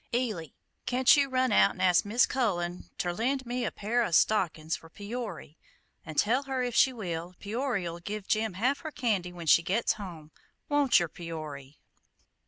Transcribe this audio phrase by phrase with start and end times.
[0.15, 0.55] Eily,
[0.87, 4.75] can't you run out and ask Mis' Cullen ter lend me a pair o' stockin's
[4.75, 5.59] for Peory,
[6.03, 9.93] an' tell her if she will, Peory'll give Jim half her candy when she gets
[10.01, 10.31] home.
[10.69, 11.77] Won't yer, Peory?"